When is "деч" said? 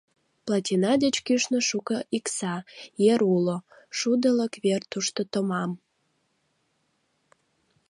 1.03-1.15